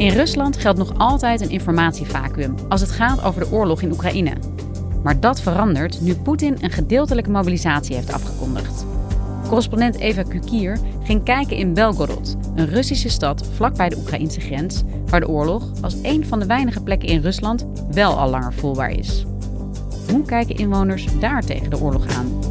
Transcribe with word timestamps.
In 0.00 0.12
Rusland 0.12 0.56
geldt 0.56 0.78
nog 0.78 0.98
altijd 0.98 1.40
een 1.40 1.50
informatievacuüm 1.50 2.54
als 2.68 2.80
het 2.80 2.90
gaat 2.90 3.22
over 3.22 3.40
de 3.40 3.50
oorlog 3.50 3.82
in 3.82 3.92
Oekraïne. 3.92 4.32
Maar 5.02 5.20
dat 5.20 5.40
verandert 5.40 6.00
nu 6.00 6.14
Poetin 6.14 6.56
een 6.60 6.70
gedeeltelijke 6.70 7.30
mobilisatie 7.30 7.94
heeft 7.94 8.12
afgekondigd. 8.12 8.86
Correspondent 9.48 9.98
Eva 9.98 10.22
Kukier 10.22 10.78
ging 11.02 11.24
kijken 11.24 11.56
in 11.56 11.74
Belgorod, 11.74 12.36
een 12.54 12.66
Russische 12.66 13.08
stad 13.08 13.48
vlakbij 13.54 13.88
de 13.88 13.96
Oekraïnse 13.96 14.40
grens, 14.40 14.82
waar 15.06 15.20
de 15.20 15.28
oorlog 15.28 15.64
als 15.80 15.96
een 16.02 16.26
van 16.26 16.38
de 16.38 16.46
weinige 16.46 16.82
plekken 16.82 17.08
in 17.08 17.20
Rusland 17.20 17.66
wel 17.90 18.18
al 18.18 18.30
langer 18.30 18.52
voelbaar 18.52 18.90
is. 18.90 19.26
Hoe 20.10 20.24
kijken 20.24 20.56
inwoners 20.56 21.06
daar 21.18 21.44
tegen 21.44 21.70
de 21.70 21.80
oorlog 21.80 22.06
aan? 22.06 22.49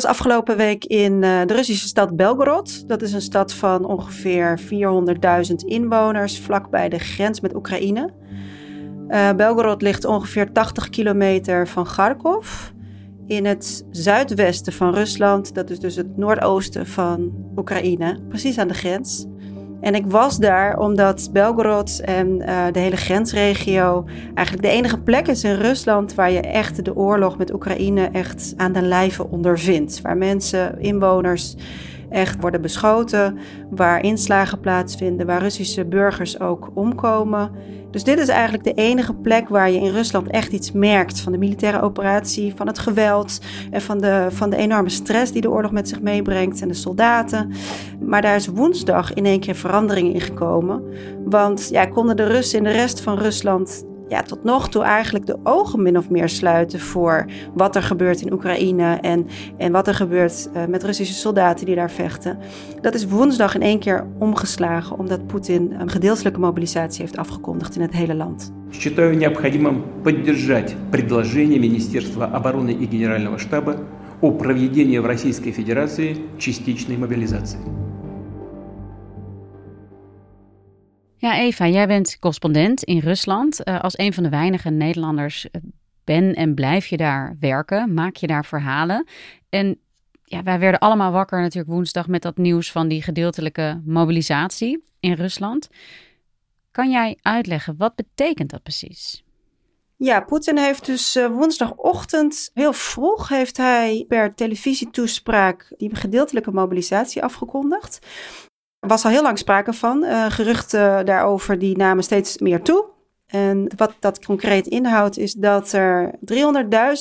Was 0.00 0.10
afgelopen 0.10 0.56
week 0.56 0.84
in 0.84 1.22
eh, 1.22 1.40
de 1.46 1.54
Russische 1.54 1.88
stad 1.88 2.16
Belgorod. 2.16 2.88
Dat 2.88 3.02
is 3.02 3.12
een 3.12 3.20
stad 3.20 3.52
van 3.52 3.84
ongeveer 3.84 4.60
400.000 4.60 5.54
inwoners, 5.64 6.40
vlakbij 6.40 6.88
de 6.88 6.98
grens 6.98 7.40
met 7.40 7.54
Oekraïne. 7.54 8.10
Eh, 9.08 9.32
Belgorod 9.32 9.82
ligt 9.82 10.04
ongeveer 10.04 10.52
80 10.52 10.88
kilometer 10.88 11.68
van 11.68 11.84
Kharkov. 11.84 12.68
In 13.26 13.44
het 13.44 13.86
zuidwesten 13.90 14.72
van 14.72 14.94
Rusland, 14.94 15.54
dat 15.54 15.70
is 15.70 15.78
dus 15.78 15.96
het 15.96 16.16
noordoosten 16.16 16.86
van 16.86 17.32
Oekraïne, 17.56 18.20
precies 18.28 18.58
aan 18.58 18.68
de 18.68 18.74
grens. 18.74 19.26
En 19.80 19.94
ik 19.94 20.06
was 20.06 20.38
daar 20.38 20.78
omdat 20.78 21.28
Belgorod 21.32 22.00
en 22.00 22.40
eh, 22.40 22.64
de 22.72 22.78
hele 22.78 22.96
grensregio 22.96 24.04
eigenlijk 24.34 24.66
de 24.66 24.72
enige 24.72 24.98
plek 24.98 25.28
is 25.28 25.44
in 25.44 25.54
Rusland 25.54 26.14
waar 26.14 26.30
je 26.30 26.40
echt 26.40 26.84
de 26.84 26.96
oorlog 26.96 27.38
met 27.38 27.52
Oekraïne 27.52 28.08
echt 28.12 28.54
aan 28.56 28.72
de 28.72 28.82
lijve 28.82 29.26
ondervindt. 29.28 30.00
Waar 30.00 30.16
mensen, 30.16 30.80
inwoners 30.80 31.56
echt 32.10 32.40
worden 32.40 32.62
beschoten, 32.62 33.38
waar 33.70 34.02
inslagen 34.02 34.60
plaatsvinden, 34.60 35.26
waar 35.26 35.42
Russische 35.42 35.84
burgers 35.84 36.40
ook 36.40 36.70
omkomen. 36.74 37.50
Dus 37.90 38.04
dit 38.04 38.18
is 38.18 38.28
eigenlijk 38.28 38.64
de 38.64 38.74
enige 38.74 39.14
plek 39.14 39.48
waar 39.48 39.70
je 39.70 39.80
in 39.80 39.92
Rusland 39.92 40.30
echt 40.30 40.52
iets 40.52 40.72
merkt 40.72 41.20
van 41.20 41.32
de 41.32 41.38
militaire 41.38 41.80
operatie, 41.80 42.52
van 42.56 42.66
het 42.66 42.78
geweld 42.78 43.38
en 43.70 43.80
van 43.80 43.98
de, 43.98 44.26
van 44.30 44.50
de 44.50 44.56
enorme 44.56 44.88
stress 44.88 45.32
die 45.32 45.42
de 45.42 45.50
oorlog 45.50 45.70
met 45.70 45.88
zich 45.88 46.00
meebrengt 46.00 46.62
en 46.62 46.68
de 46.68 46.74
soldaten. 46.74 47.52
Maar 48.00 48.22
daar 48.22 48.36
is 48.36 48.46
woensdag 48.46 49.14
in 49.14 49.26
één 49.26 49.40
keer 49.40 49.54
verandering 49.54 50.14
in 50.14 50.20
gekomen. 50.20 50.82
Want 51.24 51.68
ja, 51.70 51.86
konden 51.86 52.16
de 52.16 52.26
Russen 52.26 52.58
in 52.58 52.64
de 52.64 52.70
rest 52.70 53.00
van 53.00 53.18
Rusland 53.18 53.84
ja, 54.09 54.21
tot 54.21 54.43
nog 54.43 54.69
toe 54.69 54.83
eigenlijk 54.83 55.25
de 55.25 55.37
ogen 55.43 55.81
min 55.81 55.97
of 55.97 56.09
meer 56.09 56.29
sluiten 56.29 56.79
voor 56.79 57.25
wat 57.53 57.75
er 57.75 57.83
gebeurt 57.83 58.21
in 58.21 58.33
Oekraïne 58.33 58.97
en, 59.01 59.27
en 59.57 59.71
wat 59.71 59.87
er 59.87 59.93
gebeurt 59.93 60.49
uh, 60.55 60.65
met 60.65 60.83
Russische 60.83 61.13
soldaten 61.13 61.65
die 61.65 61.75
daar 61.75 61.91
vechten. 61.91 62.37
Dat 62.81 62.93
is 62.93 63.07
woensdag 63.07 63.55
in 63.55 63.61
één 63.61 63.79
keer 63.79 64.05
omgeslagen 64.19 64.97
omdat 64.99 65.27
Poetin 65.27 65.75
een 65.79 65.89
gedeeltelijke 65.89 66.39
mobilisatie 66.39 67.01
heeft 67.01 67.17
afgekondigd 67.17 67.75
in 67.75 67.81
het 67.81 67.93
hele 67.93 68.15
land. 68.15 68.51
Считаю 68.71 69.15
необходимым 69.15 69.83
поддержать 70.03 70.75
предложение 70.89 71.59
Министерства 71.59 72.25
обороны 72.25 72.71
и 72.71 72.85
Генерального 72.85 73.37
штаба 73.37 73.75
о 74.21 74.31
проведении 74.31 74.97
в 74.97 75.05
Российской 75.05 75.51
Федерации 75.51 76.17
частичной 76.37 76.97
мобилизации. 76.97 77.59
Ja, 81.20 81.36
Eva, 81.36 81.66
jij 81.66 81.86
bent 81.86 82.18
correspondent 82.18 82.82
in 82.82 82.98
Rusland. 82.98 83.60
Uh, 83.64 83.80
als 83.80 83.98
een 83.98 84.12
van 84.12 84.22
de 84.22 84.28
weinige 84.28 84.70
Nederlanders 84.70 85.46
ben 86.04 86.34
en 86.34 86.54
blijf 86.54 86.86
je 86.86 86.96
daar 86.96 87.36
werken, 87.40 87.94
maak 87.94 88.16
je 88.16 88.26
daar 88.26 88.44
verhalen. 88.44 89.06
En 89.48 89.78
ja, 90.24 90.42
wij 90.42 90.58
werden 90.58 90.80
allemaal 90.80 91.12
wakker 91.12 91.40
natuurlijk 91.40 91.72
woensdag 91.72 92.08
met 92.08 92.22
dat 92.22 92.36
nieuws 92.36 92.72
van 92.72 92.88
die 92.88 93.02
gedeeltelijke 93.02 93.80
mobilisatie 93.84 94.84
in 95.00 95.12
Rusland. 95.12 95.68
Kan 96.70 96.90
jij 96.90 97.18
uitleggen, 97.22 97.74
wat 97.78 97.94
betekent 97.94 98.50
dat 98.50 98.62
precies? 98.62 99.24
Ja, 99.96 100.20
Poetin 100.20 100.58
heeft 100.58 100.86
dus 100.86 101.16
uh, 101.16 101.26
woensdagochtend 101.26 102.50
heel 102.54 102.72
vroeg 102.72 103.28
heeft 103.28 103.56
hij 103.56 104.04
per 104.08 104.34
televisietoespraak 104.34 105.72
die 105.76 105.96
gedeeltelijke 105.96 106.50
mobilisatie 106.50 107.22
afgekondigd. 107.22 107.98
Er 108.80 108.88
was 108.88 109.04
al 109.04 109.10
heel 109.10 109.22
lang 109.22 109.38
sprake 109.38 109.72
van. 109.72 110.04
Uh, 110.04 110.26
geruchten 110.28 111.06
daarover 111.06 111.58
die 111.58 111.76
namen 111.76 112.04
steeds 112.04 112.38
meer 112.38 112.62
toe. 112.62 112.88
En 113.26 113.70
wat 113.76 113.94
dat 114.00 114.24
concreet 114.24 114.66
inhoudt 114.66 115.18
is 115.18 115.32
dat 115.32 115.72
er 115.72 116.14
300.000 116.14 116.18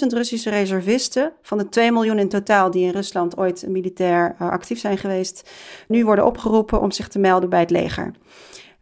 Russische 0.08 0.50
reservisten 0.50 1.34
van 1.42 1.58
de 1.58 1.70
2 1.70 1.92
miljoen 1.92 2.20
in 2.20 2.30
totaal 2.30 2.72
die 2.72 2.86
in 2.86 2.92
Rusland 2.92 3.38
ooit 3.38 3.66
militair 3.68 4.36
uh, 4.42 4.50
actief 4.50 4.80
zijn 4.80 4.98
geweest, 4.98 5.50
nu 5.88 6.06
worden 6.06 6.26
opgeroepen 6.26 6.82
om 6.82 6.92
zich 6.92 7.08
te 7.08 7.20
melden 7.20 7.50
bij 7.50 7.60
het 7.60 7.70
leger. 7.70 8.12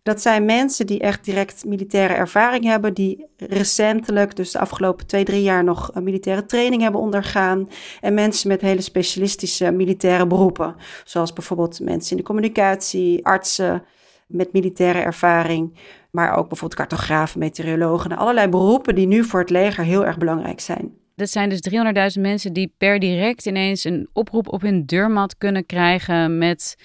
Dat 0.07 0.21
zijn 0.21 0.45
mensen 0.45 0.87
die 0.87 0.99
echt 0.99 1.25
direct 1.25 1.65
militaire 1.65 2.13
ervaring 2.13 2.63
hebben, 2.63 2.93
die 2.93 3.25
recentelijk, 3.37 4.35
dus 4.35 4.51
de 4.51 4.59
afgelopen 4.59 5.07
twee, 5.07 5.23
drie 5.23 5.41
jaar 5.41 5.63
nog 5.63 5.89
een 5.93 6.03
militaire 6.03 6.45
training 6.45 6.81
hebben 6.81 7.01
ondergaan. 7.01 7.69
En 8.01 8.13
mensen 8.13 8.47
met 8.47 8.61
hele 8.61 8.81
specialistische 8.81 9.71
militaire 9.71 10.27
beroepen, 10.27 10.75
zoals 11.03 11.33
bijvoorbeeld 11.33 11.79
mensen 11.79 12.11
in 12.11 12.17
de 12.17 12.23
communicatie, 12.23 13.25
artsen 13.25 13.83
met 14.27 14.53
militaire 14.53 14.99
ervaring, 14.99 15.77
maar 16.11 16.37
ook 16.37 16.47
bijvoorbeeld 16.47 16.79
cartografen, 16.79 17.39
meteorologen, 17.39 18.17
allerlei 18.17 18.47
beroepen 18.47 18.95
die 18.95 19.07
nu 19.07 19.23
voor 19.23 19.39
het 19.39 19.49
leger 19.49 19.83
heel 19.83 20.05
erg 20.05 20.17
belangrijk 20.17 20.59
zijn. 20.59 20.97
Dat 21.15 21.29
zijn 21.29 21.49
dus 21.49 21.69
300.000 22.15 22.21
mensen 22.21 22.53
die 22.53 22.73
per 22.77 22.99
direct 22.99 23.45
ineens 23.45 23.83
een 23.83 24.09
oproep 24.13 24.47
op 24.47 24.61
hun 24.61 24.85
deurmat 24.85 25.37
kunnen 25.37 25.65
krijgen 25.65 26.37
met 26.37 26.75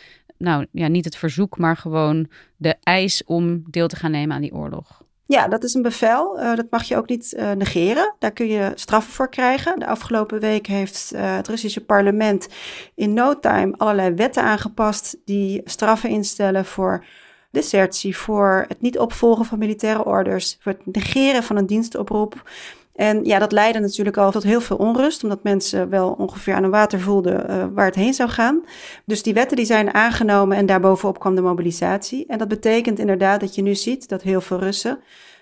nou 0.43 0.67
ja, 0.73 0.89
niet 0.89 1.05
het 1.05 1.17
verzoek, 1.17 1.59
maar 1.59 1.77
gewoon 1.77 2.29
de 2.57 2.77
eis 2.83 3.25
om 3.25 3.63
deel 3.71 3.89
te 3.89 3.97
gaan 3.97 4.11
nemen 4.11 4.37
aan 4.37 4.43
die 4.43 4.55
oorlog. 4.55 5.03
Ja, 5.27 5.49
dat 5.49 5.65
is 5.65 5.75
een 5.75 5.83
bevel. 5.83 6.41
Uh, 6.41 6.55
dat 6.55 6.67
mag 6.71 6.83
je 6.83 6.97
ook 6.97 7.09
niet 7.09 7.35
uh, 7.37 7.53
negeren. 7.53 8.15
Daar 8.19 8.33
kun 8.33 8.47
je 8.47 8.73
straffen 8.75 9.13
voor 9.13 9.29
krijgen. 9.29 9.79
De 9.79 9.87
afgelopen 9.87 10.41
week 10.41 10.67
heeft 10.67 11.13
uh, 11.15 11.37
het 11.37 11.49
Russische 11.49 11.85
parlement 11.85 12.49
in 12.95 13.13
no 13.13 13.39
time 13.39 13.75
allerlei 13.77 14.15
wetten 14.15 14.43
aangepast 14.43 15.17
die 15.25 15.61
straffen 15.65 16.11
instellen 16.11 16.65
voor 16.65 17.05
desertie, 17.51 18.17
voor 18.17 18.65
het 18.69 18.81
niet 18.81 18.99
opvolgen 18.99 19.45
van 19.45 19.59
militaire 19.59 20.05
orders, 20.05 20.57
voor 20.61 20.73
het 20.73 20.95
negeren 20.95 21.43
van 21.43 21.57
een 21.57 21.67
dienstoproep. 21.67 22.51
En 22.95 23.25
ja, 23.25 23.39
dat 23.39 23.53
leidde 23.53 23.81
natuurlijk 23.81 24.17
al 24.17 24.31
tot 24.31 24.43
heel 24.43 24.61
veel 24.61 24.77
onrust, 24.77 25.23
omdat 25.23 25.43
mensen 25.43 25.89
wel 25.89 26.13
ongeveer 26.19 26.55
aan 26.55 26.65
een 26.65 26.71
water 26.71 27.01
voelden 27.01 27.51
uh, 27.51 27.65
waar 27.75 27.87
het 27.87 27.95
heen 27.95 28.15
zou 28.15 28.29
gaan. 28.29 28.65
Dus 29.05 29.23
die 29.23 29.35
wetten 29.35 29.57
die 29.57 29.67
zijn 29.67 29.95
aangenomen 29.95 30.57
en 30.57 30.67
daarbovenop 30.67 31.21
kwam 31.21 31.35
de 31.35 31.41
mobilisatie. 31.41 32.27
En 32.27 32.39
dat 32.39 32.49
betekent 32.49 32.99
inderdaad 32.99 33.41
dat 33.41 33.55
je 33.55 33.63
nu 33.63 33.75
ziet 33.75 34.09
dat 34.09 34.23
heel 34.23 34.41
veel 34.41 34.59
Russen 34.59 34.99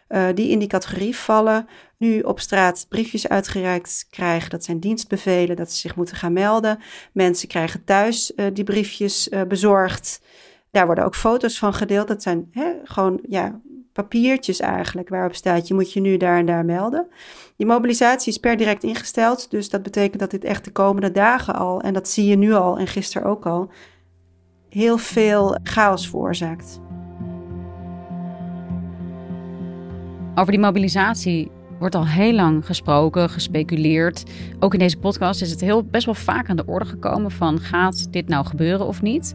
uh, 0.08 0.26
die 0.34 0.48
in 0.48 0.58
die 0.58 0.68
categorie 0.68 1.16
vallen, 1.16 1.68
nu 1.96 2.20
op 2.20 2.40
straat 2.40 2.86
briefjes 2.88 3.28
uitgereikt 3.28 4.06
krijgen. 4.10 4.50
Dat 4.50 4.64
zijn 4.64 4.80
dienstbevelen, 4.80 5.56
dat 5.56 5.72
ze 5.72 5.78
zich 5.78 5.96
moeten 5.96 6.16
gaan 6.16 6.32
melden. 6.32 6.78
Mensen 7.12 7.48
krijgen 7.48 7.84
thuis 7.84 8.32
uh, 8.36 8.46
die 8.52 8.64
briefjes 8.64 9.28
bezorgd. 9.48 10.20
Daar 10.70 10.86
worden 10.86 11.04
ook 11.04 11.14
foto's 11.14 11.58
van 11.58 11.74
gedeeld. 11.74 12.08
Dat 12.08 12.22
zijn 12.22 12.48
hè, 12.52 12.72
gewoon 12.84 13.18
ja, 13.28 13.60
papiertjes 13.92 14.60
eigenlijk 14.60 15.08
waarop 15.08 15.34
staat 15.34 15.68
je 15.68 15.74
moet 15.74 15.92
je 15.92 16.00
nu 16.00 16.16
daar 16.16 16.38
en 16.38 16.46
daar 16.46 16.64
melden. 16.64 17.06
Die 17.56 17.66
mobilisatie 17.66 18.32
is 18.32 18.38
per 18.38 18.56
direct 18.56 18.82
ingesteld, 18.82 19.50
dus 19.50 19.70
dat 19.70 19.82
betekent 19.82 20.20
dat 20.20 20.30
dit 20.30 20.44
echt 20.44 20.64
de 20.64 20.70
komende 20.70 21.10
dagen 21.10 21.54
al, 21.54 21.80
en 21.80 21.92
dat 21.92 22.08
zie 22.08 22.26
je 22.26 22.36
nu 22.36 22.52
al 22.52 22.78
en 22.78 22.86
gisteren 22.86 23.28
ook 23.28 23.46
al, 23.46 23.70
heel 24.68 24.98
veel 24.98 25.58
chaos 25.62 26.08
veroorzaakt. 26.08 26.80
Over 30.34 30.52
die 30.52 30.60
mobilisatie 30.60 31.50
wordt 31.78 31.94
al 31.94 32.06
heel 32.06 32.32
lang 32.32 32.66
gesproken, 32.66 33.30
gespeculeerd. 33.30 34.24
Ook 34.58 34.72
in 34.72 34.78
deze 34.78 34.98
podcast 34.98 35.42
is 35.42 35.50
het 35.50 35.60
heel 35.60 35.84
best 35.84 36.04
wel 36.04 36.14
vaak 36.14 36.48
aan 36.48 36.56
de 36.56 36.66
orde 36.66 36.84
gekomen 36.84 37.30
van 37.30 37.60
gaat 37.60 38.12
dit 38.12 38.28
nou 38.28 38.46
gebeuren 38.46 38.86
of 38.86 39.02
niet? 39.02 39.34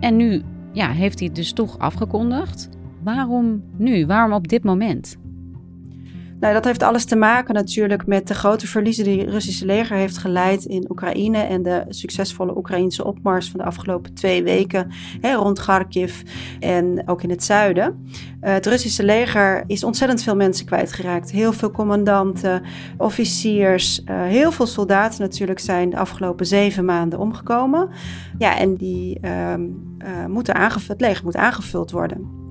En 0.00 0.16
nu 0.16 0.42
ja, 0.72 0.90
heeft 0.90 1.18
hij 1.18 1.26
het 1.26 1.36
dus 1.36 1.52
toch 1.52 1.78
afgekondigd. 1.78 2.68
Waarom 3.04 3.62
nu? 3.76 4.06
Waarom 4.06 4.32
op 4.32 4.48
dit 4.48 4.64
moment? 4.64 5.16
Nou, 6.40 6.56
dat 6.56 6.64
heeft 6.64 6.82
alles 6.82 7.04
te 7.04 7.16
maken 7.16 7.54
natuurlijk 7.54 8.06
met 8.06 8.28
de 8.28 8.34
grote 8.34 8.66
verliezen 8.66 9.04
die 9.04 9.20
het 9.20 9.30
Russische 9.30 9.66
leger 9.66 9.96
heeft 9.96 10.18
geleid 10.18 10.64
in 10.64 10.90
Oekraïne 10.90 11.38
en 11.38 11.62
de 11.62 11.84
succesvolle 11.88 12.56
Oekraïnse 12.56 13.04
opmars 13.04 13.50
van 13.50 13.60
de 13.60 13.66
afgelopen 13.66 14.14
twee 14.14 14.42
weken 14.42 14.90
hè, 15.20 15.34
rond 15.34 15.60
Kharkiv 15.60 16.22
en 16.60 17.02
ook 17.08 17.22
in 17.22 17.30
het 17.30 17.44
zuiden. 17.44 18.06
Uh, 18.42 18.52
het 18.52 18.66
Russische 18.66 19.04
leger 19.04 19.64
is 19.66 19.84
ontzettend 19.84 20.22
veel 20.22 20.36
mensen 20.36 20.66
kwijtgeraakt. 20.66 21.30
Heel 21.30 21.52
veel 21.52 21.70
commandanten, 21.70 22.62
officiers, 22.96 24.02
uh, 24.04 24.22
heel 24.22 24.52
veel 24.52 24.66
soldaten 24.66 25.20
natuurlijk 25.20 25.58
zijn 25.58 25.90
de 25.90 25.96
afgelopen 25.96 26.46
zeven 26.46 26.84
maanden 26.84 27.18
omgekomen. 27.18 27.88
Ja, 28.38 28.58
en 28.58 28.74
die 28.76 29.18
uh, 29.22 29.54
moeten 30.28 30.54
aangevuld, 30.54 30.88
het 30.88 31.00
leger 31.00 31.24
moet 31.24 31.36
aangevuld 31.36 31.90
worden. 31.90 32.43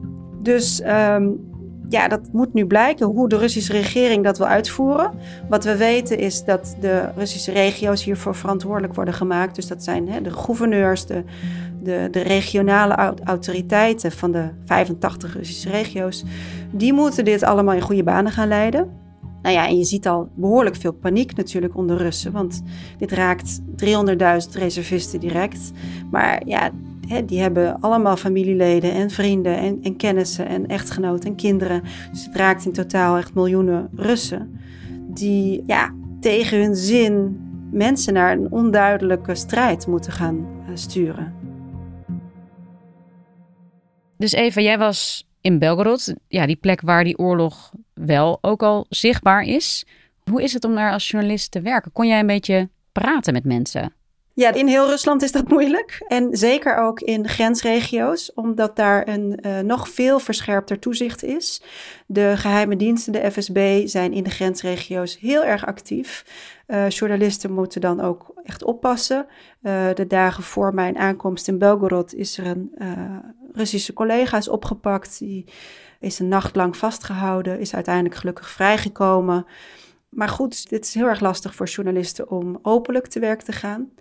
Dus 0.44 0.82
um, 0.82 1.52
ja, 1.90 2.08
dat 2.08 2.30
moet 2.32 2.54
nu 2.54 2.66
blijken 2.66 3.06
hoe 3.06 3.30
de 3.30 3.38
Russische 3.38 3.72
regering 3.72 4.24
dat 4.24 4.38
wil 4.38 4.48
uitvoeren. 4.48 5.12
Wat 5.50 5.64
we 5.64 5.78
weten 5.78 6.18
is 6.18 6.44
dat 6.44 6.76
de 6.80 7.10
Russische 7.16 7.52
regio's 7.52 8.04
hiervoor 8.04 8.36
verantwoordelijk 8.36 8.96
worden 8.96 9.14
gemaakt. 9.14 9.56
Dus 9.56 9.68
dat 9.68 9.84
zijn 9.84 10.24
de 10.24 10.32
gouverneurs, 10.32 11.06
de, 11.06 11.24
de, 11.84 12.08
de 12.12 12.22
regionale 12.22 13.14
autoriteiten 13.24 14.12
van 14.12 14.32
de 14.32 14.50
85 14.66 15.36
Russische 15.36 15.70
regio's. 15.70 16.24
Die 16.72 16.94
moeten 16.94 17.26
dit 17.26 17.44
allemaal 17.44 17.76
in 17.76 17.82
goede 17.82 18.04
banen 18.04 18.32
gaan 18.32 18.48
leiden. 18.48 19.02
Nou 19.42 19.56
ja, 19.56 19.68
en 19.68 19.78
je 19.78 19.84
ziet 19.84 20.08
al 20.08 20.30
behoorlijk 20.36 20.76
veel 20.76 20.94
paniek 20.94 21.36
natuurlijk 21.36 21.76
onder 21.76 21.98
Russen. 21.98 22.32
Want 22.32 22.64
dit 22.98 23.12
raakt 23.12 23.60
300.000 23.60 24.52
reservisten 24.52 25.20
direct. 25.20 25.72
Maar 26.12 26.42
ja, 26.46 26.72
die 27.26 27.42
hebben 27.42 27.80
allemaal 27.80 28.18
familieleden 28.18 28.92
en 28.92 29.10
vrienden 29.10 29.58
en, 29.58 29.80
en 29.82 29.96
kennissen 29.96 30.48
en 30.48 30.68
echtgenoten 30.68 31.30
en 31.30 31.36
kinderen. 31.36 31.82
Dus 32.12 32.26
het 32.26 32.36
raakt 32.36 32.66
in 32.66 32.74
totaal 32.74 33.18
echt 33.18 33.34
miljoenen 33.34 33.90
Russen. 33.96 34.60
Die 35.08 35.64
ja, 35.68 35.94
tegen 36.20 36.62
hun 36.62 36.76
zin 36.76 37.38
mensen 37.72 38.14
naar 38.14 38.32
een 38.32 38.52
onduidelijke 38.52 39.36
strijd 39.36 39.88
moeten 39.88 40.12
gaan 40.12 40.38
uh, 40.38 40.76
sturen. 40.76 41.34
Dus 44.18 44.32
Eva, 44.32 44.62
jij 44.62 44.78
was 44.78 45.28
in 45.42 45.60
Belgorod, 45.60 46.14
ja, 46.28 46.46
die 46.46 46.56
plek 46.56 46.82
waar 46.82 47.04
die 47.04 47.18
oorlog 47.18 47.72
wel 47.94 48.38
ook 48.42 48.64
al 48.64 48.86
zichtbaar 48.90 49.42
is. 49.42 49.86
Hoe 50.30 50.44
is 50.44 50.54
het 50.54 50.64
om 50.64 50.76
daar 50.76 50.92
als 50.92 51.10
journalist 51.10 51.52
te 51.52 51.62
werken? 51.62 51.92
Kon 51.92 52.08
jij 52.08 52.20
een 52.20 52.28
beetje 52.28 52.70
praten 52.92 53.34
met 53.34 53.44
mensen? 53.44 53.94
Ja, 54.36 54.54
in 54.54 54.68
heel 54.68 54.88
Rusland 54.88 55.22
is 55.22 55.32
dat 55.32 55.48
moeilijk. 55.48 56.04
En 56.08 56.28
zeker 56.32 56.78
ook 56.78 57.00
in 57.00 57.28
grensregio's, 57.28 58.34
omdat 58.34 58.76
daar 58.76 59.08
een 59.08 59.40
uh, 59.46 59.60
nog 59.60 59.90
veel 59.90 60.20
verscherpter 60.20 60.80
toezicht 60.80 61.24
is. 61.24 61.62
De 62.06 62.34
geheime 62.36 62.76
diensten, 62.76 63.14
de 63.14 63.32
FSB, 63.32 63.88
zijn 63.88 64.14
in 64.14 64.24
de 64.24 64.30
grensregio's 64.30 65.20
heel 65.20 65.44
erg 65.44 65.66
actief. 65.66 66.26
Uh, 66.68 66.90
journalisten 66.90 67.52
moeten 67.52 67.82
dan 67.82 68.02
ook 68.02 68.34
echt 68.44 68.64
oppassen. 68.64 69.26
Uh, 69.62 69.94
de 69.94 70.08
dagen 70.08 70.44
voor 70.44 70.74
mijn 70.74 70.98
aankomst 70.98 71.48
in 71.48 71.58
Belgorod 71.58 72.14
is 72.14 72.38
er 72.38 72.46
een 72.46 72.72
Russische 73.54 73.94
collega 73.94 74.38
is 74.38 74.48
opgepakt. 74.48 75.20
Die 75.20 75.46
is 76.00 76.20
een 76.20 76.28
nacht 76.28 76.56
lang 76.56 76.78
vastgehouden, 76.78 77.60
is 77.60 77.76
uiteindelijk 77.76 78.16
gelukkig 78.16 78.50
vrijgekomen. 78.50 79.46
Maar 80.16 80.30
goed, 80.30 80.70
dit 80.70 80.86
is 80.86 80.94
heel 80.94 81.08
erg 81.08 81.20
lastig 81.20 81.56
voor 81.56 81.68
journalisten 81.68 82.30
om 82.30 82.60
openlijk 82.62 83.08
te 83.08 83.20
werk 83.20 83.42
te 83.42 83.52
gaan. 83.52 83.92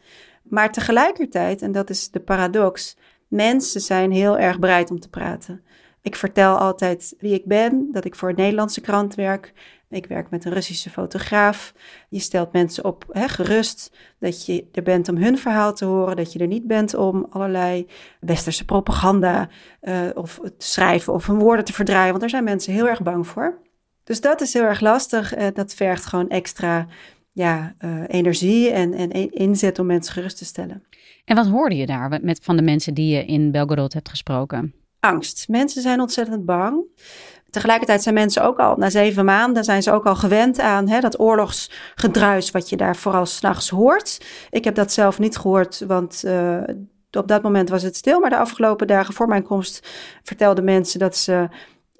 Maar 0.42 0.72
tegelijkertijd, 0.72 1.62
en 1.62 1.72
dat 1.72 1.90
is 1.90 2.10
de 2.10 2.20
paradox, 2.20 2.96
mensen 3.28 3.80
zijn 3.80 4.12
heel 4.12 4.38
erg 4.38 4.58
bereid 4.58 4.90
om 4.90 5.00
te 5.00 5.08
praten. 5.08 5.62
Ik 6.02 6.16
vertel 6.16 6.56
altijd 6.56 7.14
wie 7.18 7.34
ik 7.34 7.44
ben, 7.44 7.88
dat 7.92 8.04
ik 8.04 8.14
voor 8.14 8.28
een 8.28 8.34
Nederlandse 8.34 8.80
krant 8.80 9.14
werk. 9.14 9.52
Ik 9.90 10.06
werk 10.06 10.30
met 10.30 10.44
een 10.44 10.52
Russische 10.52 10.90
fotograaf. 10.90 11.74
Je 12.08 12.18
stelt 12.18 12.52
mensen 12.52 12.84
op 12.84 13.04
hè, 13.10 13.28
gerust 13.28 13.92
dat 14.18 14.46
je 14.46 14.68
er 14.72 14.82
bent 14.82 15.08
om 15.08 15.16
hun 15.16 15.38
verhaal 15.38 15.74
te 15.74 15.84
horen, 15.84 16.16
dat 16.16 16.32
je 16.32 16.38
er 16.38 16.46
niet 16.46 16.66
bent 16.66 16.94
om 16.94 17.26
allerlei 17.30 17.86
westerse 18.20 18.64
propaganda 18.64 19.48
uh, 19.82 20.00
of 20.14 20.40
te 20.42 20.66
schrijven 20.66 21.12
of 21.12 21.26
hun 21.26 21.38
woorden 21.38 21.64
te 21.64 21.72
verdraaien, 21.72 22.08
want 22.08 22.20
daar 22.20 22.30
zijn 22.30 22.44
mensen 22.44 22.72
heel 22.72 22.88
erg 22.88 23.02
bang 23.02 23.26
voor. 23.26 23.61
Dus 24.04 24.20
dat 24.20 24.40
is 24.40 24.52
heel 24.52 24.62
erg 24.62 24.80
lastig. 24.80 25.36
Uh, 25.36 25.46
dat 25.54 25.74
vergt 25.74 26.06
gewoon 26.06 26.28
extra 26.28 26.86
ja, 27.32 27.74
uh, 27.80 28.00
energie 28.06 28.70
en, 28.70 28.94
en 28.94 29.32
inzet 29.32 29.78
om 29.78 29.86
mensen 29.86 30.12
gerust 30.12 30.38
te 30.38 30.44
stellen. 30.44 30.82
En 31.24 31.36
wat 31.36 31.46
hoorde 31.46 31.76
je 31.76 31.86
daar 31.86 32.18
met, 32.22 32.40
van 32.42 32.56
de 32.56 32.62
mensen 32.62 32.94
die 32.94 33.14
je 33.14 33.24
in 33.24 33.50
Belgorod 33.50 33.92
hebt 33.92 34.08
gesproken? 34.08 34.74
Angst. 35.00 35.48
Mensen 35.48 35.82
zijn 35.82 36.00
ontzettend 36.00 36.44
bang. 36.44 36.84
Tegelijkertijd 37.50 38.02
zijn 38.02 38.14
mensen 38.14 38.42
ook 38.42 38.58
al, 38.58 38.76
na 38.76 38.90
zeven 38.90 39.24
maanden, 39.24 39.64
zijn 39.64 39.82
ze 39.82 39.92
ook 39.92 40.06
al 40.06 40.16
gewend 40.16 40.58
aan 40.58 40.88
hè, 40.88 41.00
dat 41.00 41.20
oorlogsgedruis 41.20 42.50
wat 42.50 42.68
je 42.68 42.76
daar 42.76 42.96
vooral 42.96 43.26
s'nachts 43.26 43.68
hoort. 43.68 44.24
Ik 44.50 44.64
heb 44.64 44.74
dat 44.74 44.92
zelf 44.92 45.18
niet 45.18 45.36
gehoord, 45.36 45.84
want 45.86 46.22
uh, 46.26 46.60
op 47.10 47.28
dat 47.28 47.42
moment 47.42 47.68
was 47.68 47.82
het 47.82 47.96
stil. 47.96 48.20
Maar 48.20 48.30
de 48.30 48.36
afgelopen 48.36 48.86
dagen 48.86 49.14
voor 49.14 49.28
mijn 49.28 49.42
komst 49.42 49.88
vertelden 50.22 50.64
mensen 50.64 50.98
dat 50.98 51.16
ze 51.16 51.48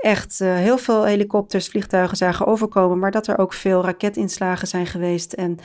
echt 0.02 0.40
uh, 0.40 0.54
heel 0.54 0.78
veel 0.78 1.04
helikopters, 1.04 1.68
vliegtuigen 1.68 2.16
zagen 2.16 2.46
overkomen, 2.46 2.98
maar 2.98 3.10
dat 3.10 3.26
er 3.26 3.38
ook 3.38 3.52
veel 3.52 3.84
raketinslagen 3.84 4.68
zijn 4.68 4.86
geweest 4.86 5.32
en 5.32 5.58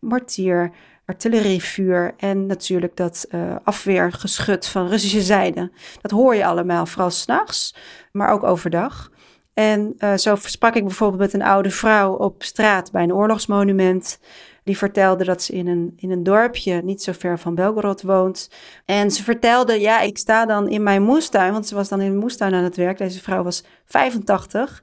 mortier, 0.00 0.70
artillerievuur 1.06 2.14
en 2.16 2.46
natuurlijk 2.46 2.96
dat 2.96 3.26
uh, 3.30 3.56
afweergeschut 3.64 4.66
van 4.66 4.88
Russische 4.88 5.22
zijde. 5.22 5.70
Dat 6.00 6.10
hoor 6.10 6.34
je 6.34 6.46
allemaal, 6.46 6.86
vooral 6.86 7.10
s'nachts, 7.10 7.76
maar 8.12 8.30
ook 8.30 8.42
overdag. 8.42 9.10
En 9.54 9.94
uh, 9.98 10.14
zo 10.14 10.36
sprak 10.36 10.74
ik 10.74 10.84
bijvoorbeeld 10.84 11.20
met 11.20 11.32
een 11.32 11.48
oude 11.48 11.70
vrouw 11.70 12.12
op 12.12 12.42
straat 12.42 12.92
bij 12.92 13.02
een 13.02 13.14
oorlogsmonument. 13.14 14.18
Die 14.64 14.76
vertelde 14.76 15.24
dat 15.24 15.42
ze 15.42 15.52
in 15.52 15.66
een, 15.66 15.92
in 15.96 16.10
een 16.10 16.22
dorpje 16.22 16.82
niet 16.82 17.02
zo 17.02 17.12
ver 17.12 17.38
van 17.38 17.54
Belgorod 17.54 18.02
woont. 18.02 18.50
En 18.84 19.10
ze 19.10 19.22
vertelde, 19.22 19.80
ja, 19.80 20.00
ik 20.00 20.18
sta 20.18 20.46
dan 20.46 20.68
in 20.68 20.82
mijn 20.82 21.02
moestuin, 21.02 21.52
want 21.52 21.66
ze 21.66 21.74
was 21.74 21.88
dan 21.88 22.00
in 22.00 22.10
een 22.10 22.18
moestuin 22.18 22.54
aan 22.54 22.64
het 22.64 22.76
werk. 22.76 22.98
Deze 22.98 23.22
vrouw 23.22 23.42
was 23.42 23.64
85 23.84 24.82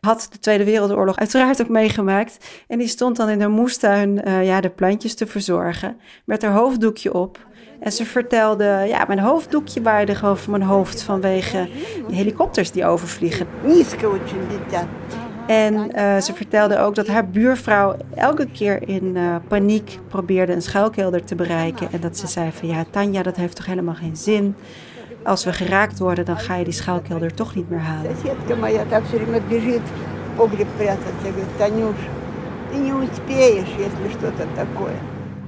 had 0.00 0.28
de 0.30 0.38
Tweede 0.38 0.64
Wereldoorlog 0.64 1.16
uiteraard 1.16 1.62
ook 1.62 1.68
meegemaakt. 1.68 2.64
En 2.68 2.78
die 2.78 2.88
stond 2.88 3.16
dan 3.16 3.28
in 3.28 3.38
de 3.38 3.48
moestuin 3.48 4.28
uh, 4.28 4.46
ja, 4.46 4.60
de 4.60 4.70
plantjes 4.70 5.14
te 5.14 5.26
verzorgen. 5.26 6.00
Met 6.24 6.42
haar 6.42 6.52
hoofddoekje 6.52 7.14
op. 7.14 7.46
En 7.80 7.92
ze 7.92 8.04
vertelde, 8.04 8.84
ja, 8.86 9.04
mijn 9.06 9.18
hoofddoekje 9.18 9.82
waaide 9.82 10.16
over 10.24 10.50
mijn 10.50 10.62
hoofd 10.62 11.02
vanwege 11.02 11.68
de 12.08 12.14
helikopters 12.14 12.70
die 12.70 12.84
overvliegen. 12.84 13.46
En 15.46 15.74
uh, 15.74 16.16
ze 16.16 16.34
vertelde 16.34 16.78
ook 16.78 16.94
dat 16.94 17.06
haar 17.06 17.28
buurvrouw 17.28 17.96
elke 18.14 18.46
keer 18.46 18.88
in 18.88 19.04
uh, 19.16 19.36
paniek 19.48 19.98
probeerde 20.08 20.52
een 20.52 20.62
schuilkelder 20.62 21.24
te 21.24 21.34
bereiken. 21.34 21.92
En 21.92 22.00
dat 22.00 22.18
ze 22.18 22.26
zei 22.26 22.50
van 22.52 22.68
ja, 22.68 22.84
Tanja, 22.90 23.22
dat 23.22 23.36
heeft 23.36 23.56
toch 23.56 23.66
helemaal 23.66 23.94
geen 23.94 24.16
zin. 24.16 24.54
Als 25.22 25.44
we 25.44 25.52
geraakt 25.52 25.98
worden, 25.98 26.24
dan 26.24 26.38
ga 26.38 26.54
je 26.54 26.64
die 26.64 26.72
schuilkelder 26.72 27.34
toch 27.34 27.54
niet 27.54 27.70
meer 27.70 27.78
halen. 27.78 28.10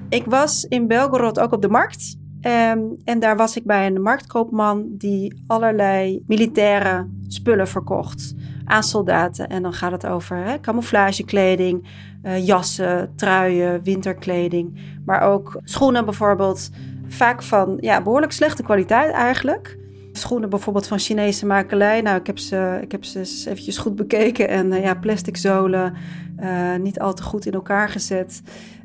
Ik 0.08 0.24
was 0.24 0.64
in 0.64 0.86
Belgorod 0.86 1.40
ook 1.40 1.52
op 1.52 1.62
de 1.62 1.68
markt. 1.68 2.16
Um, 2.42 2.96
en 3.04 3.18
daar 3.20 3.36
was 3.36 3.56
ik 3.56 3.64
bij 3.64 3.86
een 3.86 4.02
marktkoopman 4.02 4.86
die 4.88 5.42
allerlei 5.46 6.22
militaire 6.26 7.06
spullen 7.26 7.68
verkocht 7.68 8.34
aan 8.68 8.82
soldaten. 8.82 9.48
En 9.48 9.62
dan 9.62 9.72
gaat 9.72 9.92
het 9.92 10.06
over 10.06 10.36
hè, 10.36 10.60
camouflagekleding, 10.60 11.86
uh, 12.22 12.46
jassen, 12.46 13.12
truien, 13.16 13.82
winterkleding. 13.82 14.80
Maar 15.04 15.20
ook 15.20 15.60
schoenen 15.64 16.04
bijvoorbeeld. 16.04 16.70
Vaak 17.08 17.42
van 17.42 17.76
ja, 17.80 18.02
behoorlijk 18.02 18.32
slechte 18.32 18.62
kwaliteit 18.62 19.12
eigenlijk. 19.12 19.78
Schoenen 20.12 20.50
bijvoorbeeld 20.50 20.86
van 20.86 20.98
Chinese 20.98 21.46
makelij. 21.46 22.00
Nou, 22.00 22.18
ik 22.18 22.26
heb 22.26 22.38
ze, 22.38 22.78
ik 22.82 22.92
heb 22.92 23.04
ze 23.04 23.18
eens 23.18 23.44
eventjes 23.44 23.78
goed 23.78 23.96
bekeken. 23.96 24.48
En 24.48 24.72
uh, 24.72 24.82
ja, 24.82 24.94
plastic 24.94 25.36
zolen, 25.36 25.94
uh, 26.40 26.76
niet 26.76 27.00
al 27.00 27.14
te 27.14 27.22
goed 27.22 27.46
in 27.46 27.52
elkaar 27.52 27.88
gezet. 27.88 28.42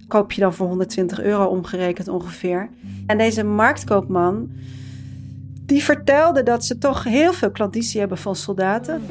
Koop 0.07 0.31
je 0.31 0.41
dan 0.41 0.53
voor 0.53 0.67
120 0.67 1.21
euro 1.21 1.45
omgerekend 1.45 2.07
ongeveer. 2.07 2.69
En 3.07 3.17
deze 3.17 3.43
marktkoopman, 3.43 4.49
die 5.65 5.83
vertelde 5.83 6.43
dat 6.43 6.65
ze 6.65 6.77
toch 6.77 7.03
heel 7.03 7.33
veel 7.33 7.51
klandizie 7.51 7.99
hebben 7.99 8.17
van 8.17 8.35
soldaten. 8.35 9.03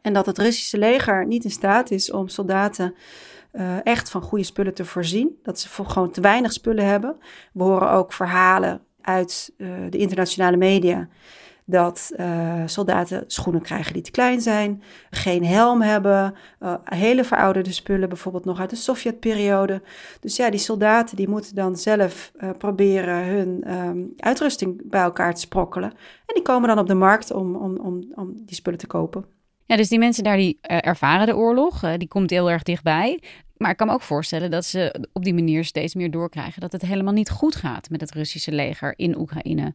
En 0.00 0.12
dat 0.12 0.26
het 0.26 0.38
Russische 0.38 0.78
leger 0.78 1.26
niet 1.26 1.44
in 1.44 1.50
staat 1.50 1.90
is 1.90 2.10
om 2.10 2.28
soldaten 2.28 2.94
uh, 3.52 3.86
echt 3.86 4.10
van 4.10 4.22
goede 4.22 4.44
spullen 4.44 4.74
te 4.74 4.84
voorzien. 4.84 5.38
Dat 5.42 5.60
ze 5.60 5.68
gewoon 5.86 6.10
te 6.10 6.20
weinig 6.20 6.52
spullen 6.52 6.86
hebben. 6.86 7.16
We 7.52 7.62
horen 7.62 7.90
ook 7.90 8.12
verhalen 8.12 8.80
uit 9.00 9.52
uh, 9.56 9.68
de 9.90 9.98
internationale 9.98 10.56
media 10.56 11.08
dat 11.70 12.12
uh, 12.16 12.62
soldaten 12.66 13.24
schoenen 13.26 13.62
krijgen 13.62 13.92
die 13.92 14.02
te 14.02 14.10
klein 14.10 14.40
zijn, 14.40 14.82
geen 15.10 15.44
helm 15.44 15.82
hebben, 15.82 16.34
uh, 16.60 16.74
hele 16.84 17.24
verouderde 17.24 17.72
spullen, 17.72 18.08
bijvoorbeeld 18.08 18.44
nog 18.44 18.60
uit 18.60 18.70
de 18.70 18.76
Sovjetperiode. 18.76 19.82
Dus 20.20 20.36
ja, 20.36 20.50
die 20.50 20.60
soldaten 20.60 21.16
die 21.16 21.28
moeten 21.28 21.54
dan 21.54 21.76
zelf 21.76 22.32
uh, 22.40 22.50
proberen 22.58 23.24
hun 23.24 23.74
um, 23.74 24.12
uitrusting 24.16 24.82
bij 24.84 25.02
elkaar 25.02 25.34
te 25.34 25.40
sprokkelen. 25.40 25.90
En 26.26 26.34
die 26.34 26.42
komen 26.42 26.68
dan 26.68 26.78
op 26.78 26.86
de 26.86 26.94
markt 26.94 27.32
om, 27.32 27.56
om, 27.56 27.76
om, 27.76 28.12
om 28.14 28.32
die 28.36 28.54
spullen 28.54 28.78
te 28.78 28.86
kopen. 28.86 29.24
Ja, 29.66 29.76
dus 29.76 29.88
die 29.88 29.98
mensen 29.98 30.24
daar 30.24 30.36
die 30.36 30.58
ervaren 30.60 31.26
de 31.26 31.36
oorlog, 31.36 31.96
die 31.96 32.08
komt 32.08 32.30
heel 32.30 32.50
erg 32.50 32.62
dichtbij. 32.62 33.20
Maar 33.56 33.70
ik 33.70 33.76
kan 33.76 33.86
me 33.86 33.92
ook 33.92 34.02
voorstellen 34.02 34.50
dat 34.50 34.64
ze 34.64 35.08
op 35.12 35.24
die 35.24 35.34
manier 35.34 35.64
steeds 35.64 35.94
meer 35.94 36.10
doorkrijgen 36.10 36.60
dat 36.60 36.72
het 36.72 36.82
helemaal 36.82 37.12
niet 37.12 37.30
goed 37.30 37.56
gaat 37.56 37.90
met 37.90 38.00
het 38.00 38.12
Russische 38.12 38.52
leger 38.52 38.94
in 38.96 39.18
Oekraïne. 39.18 39.74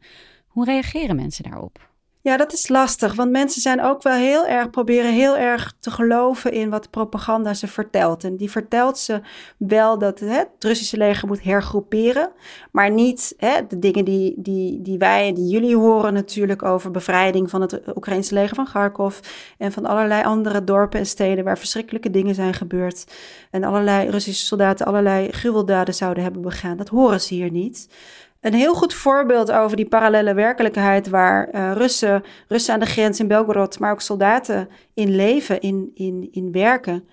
Hoe 0.55 0.65
reageren 0.65 1.15
mensen 1.15 1.43
daarop? 1.43 1.89
Ja, 2.21 2.37
dat 2.37 2.53
is 2.53 2.67
lastig, 2.67 3.15
want 3.15 3.31
mensen 3.31 3.61
zijn 3.61 3.81
ook 3.81 4.03
wel 4.03 4.13
heel 4.13 4.47
erg 4.47 4.69
proberen 4.69 5.13
heel 5.13 5.37
erg 5.37 5.73
te 5.79 5.91
geloven 5.91 6.51
in 6.51 6.69
wat 6.69 6.83
de 6.83 6.89
propaganda 6.89 7.53
ze 7.53 7.67
vertelt. 7.67 8.23
En 8.23 8.35
die 8.37 8.51
vertelt 8.51 8.97
ze 8.97 9.21
wel 9.57 9.97
dat 9.97 10.19
hè, 10.19 10.27
het 10.27 10.49
Russische 10.59 10.97
leger 10.97 11.27
moet 11.27 11.43
hergroeperen, 11.43 12.31
maar 12.71 12.91
niet 12.91 13.33
hè, 13.37 13.67
de 13.67 13.79
dingen 13.79 14.05
die, 14.05 14.33
die, 14.37 14.81
die 14.81 14.97
wij, 14.97 15.33
die 15.33 15.47
jullie 15.47 15.75
horen 15.75 16.13
natuurlijk 16.13 16.63
over 16.63 16.91
bevrijding 16.91 17.49
van 17.49 17.61
het 17.61 17.81
Oekraïnse 17.95 18.33
leger 18.33 18.55
van 18.55 18.65
Kharkov 18.65 19.19
en 19.57 19.71
van 19.71 19.85
allerlei 19.85 20.23
andere 20.23 20.63
dorpen 20.63 20.99
en 20.99 21.05
steden 21.05 21.43
waar 21.43 21.57
verschrikkelijke 21.57 22.09
dingen 22.09 22.35
zijn 22.35 22.53
gebeurd 22.53 23.15
en 23.51 23.63
allerlei 23.63 24.09
Russische 24.09 24.45
soldaten 24.45 24.85
allerlei 24.85 25.31
gruweldaden 25.31 25.93
zouden 25.93 26.23
hebben 26.23 26.41
begaan. 26.41 26.77
Dat 26.77 26.89
horen 26.89 27.21
ze 27.21 27.33
hier 27.33 27.51
niet. 27.51 27.87
Een 28.45 28.53
heel 28.53 28.73
goed 28.73 28.93
voorbeeld 28.93 29.51
over 29.51 29.77
die 29.77 29.87
parallele 29.87 30.33
werkelijkheid 30.33 31.09
waar 31.09 31.49
uh, 31.55 31.71
Russen, 31.71 32.23
Russen 32.47 32.73
aan 32.73 32.79
de 32.79 32.85
grens 32.85 33.19
in 33.19 33.27
Belgorod, 33.27 33.79
maar 33.79 33.91
ook 33.91 34.01
soldaten 34.01 34.69
in 34.93 35.15
leven, 35.15 35.61
in, 35.61 35.91
in, 35.93 36.27
in 36.31 36.51
werken, 36.51 37.07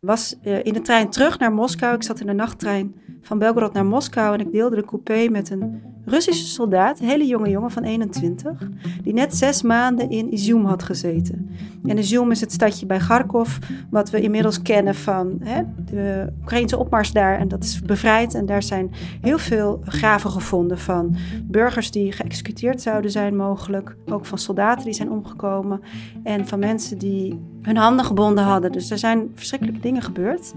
was 0.00 0.38
uh, 0.44 0.64
in 0.64 0.72
de 0.72 0.80
trein 0.80 1.10
terug 1.10 1.38
naar 1.38 1.52
Moskou. 1.52 1.94
Ik 1.94 2.02
zat 2.02 2.20
in 2.20 2.26
de 2.26 2.32
nachttrein 2.32 2.94
van 3.22 3.38
Belgorod 3.38 3.72
naar 3.72 3.86
Moskou 3.86 4.34
en 4.34 4.40
ik 4.40 4.52
deelde 4.52 4.76
de 4.76 4.84
coupé 4.84 5.28
met 5.30 5.50
een 5.50 5.82
Russische 6.08 6.46
soldaat, 6.46 6.98
hele 6.98 7.26
jonge 7.26 7.50
jongen 7.50 7.70
van 7.70 7.82
21, 7.82 8.68
die 9.02 9.12
net 9.12 9.36
zes 9.36 9.62
maanden 9.62 10.10
in 10.10 10.32
Izum 10.32 10.64
had 10.64 10.82
gezeten. 10.82 11.50
En 11.84 11.98
Izum 11.98 12.30
is 12.30 12.40
het 12.40 12.52
stadje 12.52 12.86
bij 12.86 12.98
Kharkov, 12.98 13.58
wat 13.90 14.10
we 14.10 14.20
inmiddels 14.20 14.62
kennen 14.62 14.94
van 14.94 15.36
hè, 15.42 15.62
de 15.84 16.32
Oekraïnse 16.40 16.78
opmars 16.78 17.12
daar. 17.12 17.38
En 17.38 17.48
dat 17.48 17.64
is 17.64 17.80
bevrijd 17.80 18.34
en 18.34 18.46
daar 18.46 18.62
zijn 18.62 18.90
heel 19.20 19.38
veel 19.38 19.80
graven 19.84 20.30
gevonden 20.30 20.78
van 20.78 21.16
burgers 21.44 21.90
die 21.90 22.12
geëxecuteerd 22.12 22.82
zouden 22.82 23.10
zijn 23.10 23.36
mogelijk. 23.36 23.96
Ook 24.06 24.26
van 24.26 24.38
soldaten 24.38 24.84
die 24.84 24.94
zijn 24.94 25.10
omgekomen 25.10 25.80
en 26.22 26.46
van 26.46 26.58
mensen 26.58 26.98
die 26.98 27.40
hun 27.62 27.76
handen 27.76 28.04
gebonden 28.04 28.44
hadden. 28.44 28.72
Dus 28.72 28.90
er 28.90 28.98
zijn 28.98 29.30
verschrikkelijke 29.34 29.80
dingen 29.80 30.02
gebeurd. 30.02 30.52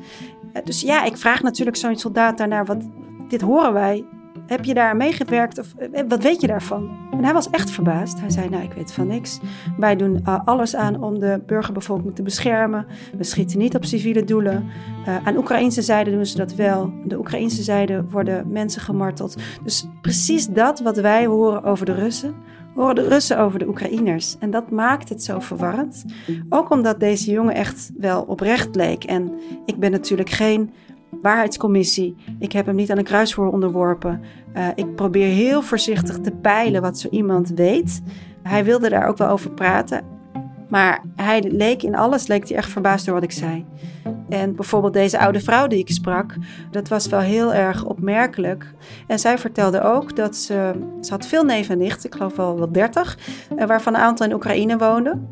Dus 0.64 0.82
ja, 0.82 1.04
ik 1.04 1.18
vraag 1.18 1.42
natuurlijk 1.42 1.78
zo'n 1.78 1.98
soldaat 1.98 2.38
daarnaar, 2.38 2.66
wat, 2.66 2.90
dit 3.28 3.42
horen 3.42 3.74
wij 3.74 4.06
heb 4.52 4.66
je 4.66 4.74
daar 4.74 4.96
meegewerkt 4.96 5.60
of 5.60 5.74
eh, 5.76 6.04
wat 6.08 6.24
weet 6.24 6.42
je 6.42 6.48
daarvan? 6.48 6.90
En 7.12 7.24
hij 7.24 7.34
was 7.34 7.50
echt 7.50 7.72
verbaasd. 7.72 8.20
Hij 8.20 8.30
zei, 8.30 8.50
nou 8.50 8.64
ik 8.64 8.74
weet 8.74 8.94
van 8.94 9.08
niks. 9.08 9.40
Wij 9.78 9.96
doen 9.96 10.22
uh, 10.26 10.40
alles 10.46 10.76
aan 10.76 11.04
om 11.04 11.20
de 11.20 11.42
burgerbevolking 11.46 12.16
te 12.16 12.22
beschermen. 12.22 12.86
We 13.18 13.24
schieten 13.24 13.58
niet 13.58 13.76
op 13.76 13.86
civiele 13.86 14.24
doelen. 14.24 14.70
Uh, 15.08 15.28
aan 15.28 15.38
Oekraïnse 15.38 15.82
zijde 15.82 16.12
doen 16.12 16.26
ze 16.26 16.38
dat 16.38 16.56
wel. 16.56 16.94
De 17.06 17.18
Oekraïnse 17.18 17.64
zijde 17.64 18.04
worden 18.10 18.52
mensen 18.52 18.82
gemarteld. 18.82 19.36
Dus 19.64 19.88
precies 20.02 20.48
dat 20.48 20.80
wat 20.80 20.98
wij 20.98 21.26
horen 21.26 21.64
over 21.64 21.86
de 21.86 21.94
Russen, 21.94 22.36
horen 22.76 22.96
de 22.96 23.08
Russen 23.08 23.40
over 23.40 23.60
de 23.60 23.68
Oekraïners. 23.68 24.38
En 24.40 24.52
dat 24.52 24.72
maakt 24.72 25.10
het 25.10 25.24
zo 25.24 25.40
verwarrend. 25.40 26.06
Ook 26.50 26.70
omdat 26.70 27.00
deze 27.00 27.32
jongen 27.32 27.56
echt 27.56 27.92
wel 27.98 28.22
oprecht 28.22 28.76
leek. 28.76 29.04
En 29.04 29.32
ik 29.66 29.80
ben 29.80 29.92
natuurlijk 29.92 30.30
geen 30.30 30.72
waarheidscommissie. 31.22 32.16
Ik 32.40 32.52
heb 32.52 32.66
hem 32.66 32.76
niet 32.76 32.92
aan 32.92 32.98
een 32.98 33.04
kruisvoer 33.04 33.52
onderworpen. 33.52 34.22
Uh, 34.54 34.68
ik 34.76 34.96
probeer 34.96 35.28
heel 35.28 35.62
voorzichtig 35.62 36.20
te 36.20 36.32
peilen 36.32 36.82
wat 36.82 37.00
zo 37.00 37.08
iemand 37.10 37.50
weet. 37.50 38.02
Hij 38.44 38.64
wilde 38.64 38.90
daar 38.90 39.08
ook 39.08 39.18
wel 39.18 39.30
over 39.30 39.52
praten. 39.52 40.04
Maar 40.70 41.04
hij 41.16 41.42
leek 41.42 41.84
in 41.84 41.96
alles 41.96 42.28
leek 42.28 42.48
hij 42.48 42.58
echt 42.58 42.70
verbaasd 42.70 43.06
door 43.06 43.14
wat 43.14 43.24
ik 43.24 43.32
zei. 43.32 43.66
En 44.30 44.56
bijvoorbeeld 44.56 44.94
deze 44.94 45.20
oude 45.20 45.40
vrouw 45.40 45.68
die 45.68 45.80
ik 45.80 45.90
sprak, 45.90 46.36
dat 46.72 46.88
was 46.88 47.08
wel 47.08 47.20
heel 47.20 47.54
erg 47.54 47.86
opmerkelijk. 47.86 48.74
En 49.08 49.20
zij 49.20 49.38
vertelde 49.38 49.82
ook 49.82 50.16
dat 50.16 50.36
ze, 50.36 50.72
ze 51.02 51.12
had 51.12 51.26
veel 51.26 51.44
neven 51.44 51.74
en 51.74 51.78
nichten, 51.78 52.10
ik 52.10 52.16
geloof 52.16 52.36
wel 52.36 52.58
wel 52.58 52.72
dertig, 52.72 53.18
eh, 53.56 53.68
waarvan 53.68 53.94
een 53.94 54.02
aantal 54.02 54.26
in 54.26 54.34
Oekraïne 54.34 54.78
woonden. 54.78 55.28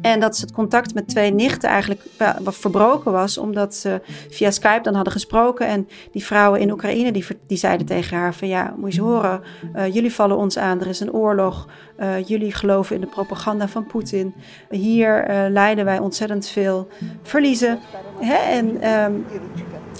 En 0.00 0.20
dat 0.20 0.36
ze 0.36 0.44
het 0.44 0.52
contact 0.52 0.94
met 0.94 1.08
twee 1.08 1.32
nichten 1.32 1.68
eigenlijk 1.68 2.00
verbroken 2.44 3.12
was, 3.12 3.38
omdat 3.38 3.74
ze 3.74 4.00
via 4.30 4.50
Skype 4.50 4.82
dan 4.82 4.94
hadden 4.94 5.12
gesproken. 5.12 5.66
En 5.66 5.88
die 6.12 6.24
vrouwen 6.24 6.60
in 6.60 6.70
Oekraïne 6.70 7.12
die, 7.12 7.26
die 7.46 7.56
zeiden 7.56 7.86
tegen 7.86 8.16
haar: 8.16 8.34
van 8.34 8.48
ja, 8.48 8.74
moet 8.76 8.94
je 8.94 9.00
eens 9.00 9.08
horen, 9.10 9.40
uh, 9.76 9.94
jullie 9.94 10.12
vallen 10.12 10.36
ons 10.36 10.58
aan, 10.58 10.80
er 10.80 10.86
is 10.86 11.00
een 11.00 11.12
oorlog. 11.12 11.68
Uh, 12.00 12.26
jullie 12.26 12.52
geloven 12.52 12.94
in 12.94 13.00
de 13.00 13.06
propaganda 13.06 13.68
van 13.68 13.86
Poetin. 13.86 14.34
Hier 14.70 15.30
uh, 15.30 15.44
lijden 15.48 15.84
wij 15.84 15.98
ontzettend 15.98 16.46
veel 16.48 16.88
verliezen. 17.22 17.78
Hè? 18.18 18.34
En, 18.34 18.66
um, 18.88 19.26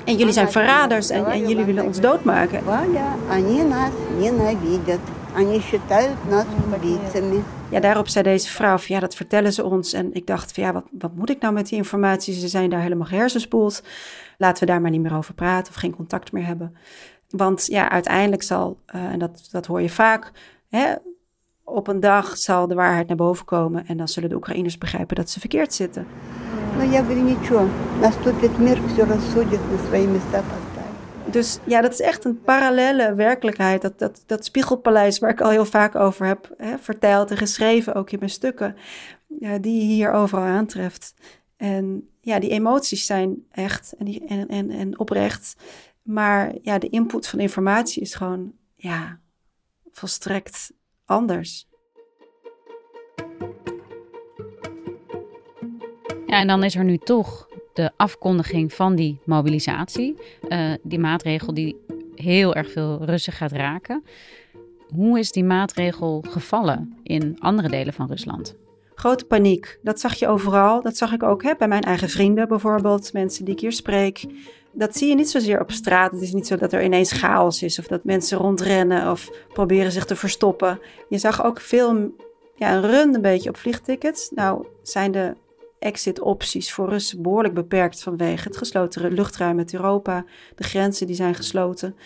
en 0.04 0.16
jullie 0.16 0.32
zijn 0.32 0.50
verraders 0.50 1.10
en, 1.10 1.26
en 1.26 1.48
jullie 1.48 1.64
willen 1.64 1.84
ons 1.84 2.00
doodmaken. 2.00 2.64
Они 5.35 5.59
считают 5.59 6.17
нас 6.29 6.45
убийцами. 6.75 7.43
Ja, 7.69 7.79
daarop 7.79 8.07
zei 8.07 8.23
deze 8.23 8.49
vrouw 8.49 8.77
van 8.77 8.95
ja, 8.95 9.01
dat 9.01 9.15
vertellen 9.15 9.53
ze 9.53 9.63
ons. 9.63 9.93
En 9.93 10.13
ik 10.13 10.27
dacht 10.27 10.51
van 10.51 10.63
ja, 10.63 10.73
wat, 10.73 10.85
wat 10.91 11.15
moet 11.15 11.29
ik 11.29 11.41
nou 11.41 11.53
met 11.53 11.67
die 11.67 11.77
informatie? 11.77 12.33
Ze 12.33 12.47
zijn 12.47 12.69
daar 12.69 12.81
helemaal 12.81 13.07
gehersenspoeld. 13.07 13.83
Laten 14.37 14.59
we 14.65 14.71
daar 14.71 14.81
maar 14.81 14.91
niet 14.91 15.01
meer 15.01 15.15
over 15.15 15.33
praten 15.33 15.73
of 15.73 15.79
geen 15.79 15.95
contact 15.95 16.31
meer 16.31 16.45
hebben. 16.45 16.75
Want 17.29 17.65
ja, 17.65 17.89
uiteindelijk 17.89 18.43
zal, 18.43 18.77
uh, 18.95 19.03
en 19.03 19.19
dat, 19.19 19.47
dat 19.51 19.65
hoor 19.65 19.81
je 19.81 19.89
vaak, 19.89 20.31
hè, 20.69 20.93
op 21.63 21.87
een 21.87 21.99
dag 21.99 22.37
zal 22.37 22.67
de 22.67 22.75
waarheid 22.75 23.07
naar 23.07 23.17
boven 23.17 23.45
komen. 23.45 23.87
En 23.87 23.97
dan 23.97 24.07
zullen 24.07 24.29
de 24.29 24.35
Oekraïners 24.35 24.77
begrijpen 24.77 25.15
dat 25.15 25.29
ze 25.29 25.39
verkeerd 25.39 25.73
zitten. 25.73 26.07
Ну, 26.77 26.83
я 26.83 27.01
говорю, 27.01 27.21
ничего. 27.21 27.67
Наступит 28.01 28.59
мир, 28.59 28.79
все 28.87 29.03
рассудит 29.03 29.59
на 29.71 29.77
свои 29.87 30.05
места 30.05 30.43
dus 31.30 31.58
ja, 31.64 31.80
dat 31.80 31.92
is 31.92 32.00
echt 32.00 32.24
een 32.24 32.40
parallele 32.40 33.14
werkelijkheid. 33.14 33.82
Dat, 33.82 33.98
dat, 33.98 34.22
dat 34.26 34.44
spiegelpaleis 34.44 35.18
waar 35.18 35.30
ik 35.30 35.40
al 35.40 35.50
heel 35.50 35.64
vaak 35.64 35.94
over 35.94 36.26
heb 36.26 36.54
hè, 36.56 36.78
verteld 36.78 37.30
en 37.30 37.36
geschreven, 37.36 37.94
ook 37.94 38.10
in 38.10 38.18
mijn 38.18 38.30
stukken, 38.30 38.76
die 39.60 39.78
je 39.78 39.94
hier 39.94 40.12
overal 40.12 40.44
aantreft. 40.44 41.14
En 41.56 42.08
ja, 42.20 42.38
die 42.38 42.50
emoties 42.50 43.06
zijn 43.06 43.46
echt 43.50 43.94
en, 43.98 44.04
die, 44.04 44.26
en, 44.26 44.48
en, 44.48 44.70
en 44.70 44.98
oprecht. 44.98 45.56
Maar 46.02 46.54
ja, 46.62 46.78
de 46.78 46.88
input 46.88 47.28
van 47.28 47.40
informatie 47.40 48.02
is 48.02 48.14
gewoon, 48.14 48.52
ja, 48.74 49.20
volstrekt 49.92 50.72
anders. 51.04 51.68
Ja, 56.26 56.38
en 56.38 56.46
dan 56.46 56.64
is 56.64 56.74
er 56.74 56.84
nu 56.84 56.98
toch 56.98 57.48
de 57.72 57.90
afkondiging 57.96 58.72
van 58.72 58.94
die 58.94 59.18
mobilisatie. 59.24 60.16
Uh, 60.48 60.72
die 60.82 60.98
maatregel 60.98 61.54
die 61.54 61.76
heel 62.14 62.54
erg 62.54 62.70
veel 62.70 63.04
Russen 63.04 63.32
gaat 63.32 63.52
raken. 63.52 64.04
Hoe 64.94 65.18
is 65.18 65.32
die 65.32 65.44
maatregel 65.44 66.24
gevallen 66.28 66.96
in 67.02 67.36
andere 67.38 67.68
delen 67.68 67.92
van 67.92 68.06
Rusland? 68.06 68.54
Grote 68.94 69.24
paniek. 69.24 69.78
Dat 69.82 70.00
zag 70.00 70.14
je 70.14 70.28
overal. 70.28 70.82
Dat 70.82 70.96
zag 70.96 71.12
ik 71.12 71.22
ook 71.22 71.42
hè, 71.42 71.52
bij 71.58 71.68
mijn 71.68 71.82
eigen 71.82 72.08
vrienden 72.08 72.48
bijvoorbeeld, 72.48 73.12
mensen 73.12 73.44
die 73.44 73.54
ik 73.54 73.60
hier 73.60 73.72
spreek. 73.72 74.24
Dat 74.72 74.96
zie 74.96 75.08
je 75.08 75.14
niet 75.14 75.30
zozeer 75.30 75.60
op 75.60 75.70
straat. 75.70 76.12
Het 76.12 76.20
is 76.20 76.32
niet 76.32 76.46
zo 76.46 76.56
dat 76.56 76.72
er 76.72 76.84
ineens 76.84 77.12
chaos 77.12 77.62
is 77.62 77.78
of 77.78 77.86
dat 77.86 78.04
mensen 78.04 78.38
rondrennen 78.38 79.10
of 79.10 79.30
proberen 79.52 79.92
zich 79.92 80.04
te 80.04 80.16
verstoppen. 80.16 80.80
Je 81.08 81.18
zag 81.18 81.44
ook 81.44 81.60
veel 81.60 82.12
ja, 82.54 82.74
een 82.74 82.90
run 82.90 83.14
een 83.14 83.22
beetje 83.22 83.48
op 83.48 83.56
vliegtickets. 83.56 84.30
Nou 84.30 84.66
zijn 84.82 85.12
de 85.12 85.34
exit-opties 85.82 86.72
voor 86.72 86.88
Russen 86.88 87.22
behoorlijk 87.22 87.54
beperkt 87.54 88.02
vanwege 88.02 88.48
het 88.48 88.56
gesloten 88.56 89.12
luchtruim 89.12 89.56
met 89.56 89.74
Europa. 89.74 90.24
De 90.54 90.64
grenzen 90.64 91.06
die 91.06 91.16
zijn 91.16 91.34
gesloten. 91.34 91.96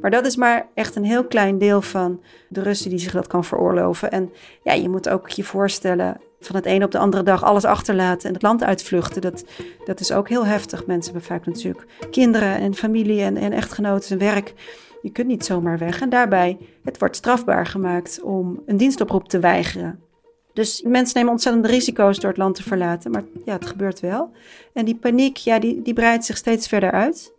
Maar 0.00 0.10
dat 0.10 0.26
is 0.26 0.36
maar 0.36 0.68
echt 0.74 0.96
een 0.96 1.04
heel 1.04 1.24
klein 1.24 1.58
deel 1.58 1.82
van 1.82 2.20
de 2.48 2.62
Russen 2.62 2.90
die 2.90 2.98
zich 2.98 3.12
dat 3.12 3.26
kan 3.26 3.44
veroorloven. 3.44 4.10
En 4.10 4.32
ja, 4.62 4.72
je 4.72 4.88
moet 4.88 5.08
ook 5.08 5.28
je 5.28 5.44
voorstellen 5.44 6.20
van 6.40 6.56
het 6.56 6.66
een 6.66 6.84
op 6.84 6.90
de 6.90 6.98
andere 6.98 7.22
dag 7.22 7.44
alles 7.44 7.64
achterlaten 7.64 8.28
en 8.28 8.34
het 8.34 8.42
land 8.42 8.62
uitvluchten. 8.62 9.22
Dat, 9.22 9.44
dat 9.84 10.00
is 10.00 10.12
ook 10.12 10.28
heel 10.28 10.46
heftig. 10.46 10.86
Mensen 10.86 11.12
hebben 11.12 11.30
vaak 11.30 11.46
natuurlijk 11.46 11.86
kinderen 12.10 12.56
en 12.56 12.74
familie 12.74 13.22
en, 13.22 13.36
en 13.36 13.52
echtgenoten 13.52 14.10
en 14.10 14.26
werk. 14.26 14.54
Je 15.02 15.10
kunt 15.10 15.26
niet 15.26 15.44
zomaar 15.44 15.78
weg. 15.78 16.00
En 16.00 16.08
daarbij, 16.08 16.58
het 16.84 16.98
wordt 16.98 17.16
strafbaar 17.16 17.66
gemaakt 17.66 18.22
om 18.22 18.62
een 18.66 18.76
dienstoproep 18.76 19.28
te 19.28 19.38
weigeren. 19.38 20.05
Dus 20.56 20.82
mensen 20.82 21.16
nemen 21.16 21.32
ontzettende 21.32 21.68
risico's 21.68 22.18
door 22.18 22.30
het 22.30 22.38
land 22.38 22.54
te 22.54 22.62
verlaten. 22.62 23.10
Maar 23.10 23.24
ja, 23.44 23.52
het 23.52 23.66
gebeurt 23.66 24.00
wel. 24.00 24.32
En 24.72 24.84
die 24.84 24.96
paniek, 24.96 25.36
ja, 25.36 25.58
die, 25.58 25.82
die 25.82 25.94
breidt 25.94 26.24
zich 26.24 26.36
steeds 26.36 26.68
verder 26.68 26.90
uit. 26.90 27.34